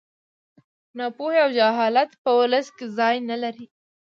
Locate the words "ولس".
2.39-2.67